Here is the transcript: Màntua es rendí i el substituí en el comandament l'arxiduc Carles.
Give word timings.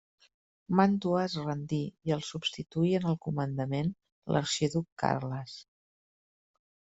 Màntua 0.77 1.17
es 1.25 1.33
rendí 1.41 1.81
i 2.09 2.15
el 2.15 2.23
substituí 2.29 2.93
en 2.99 3.05
el 3.11 3.17
comandament 3.25 3.91
l'arxiduc 4.37 4.89
Carles. 5.05 5.55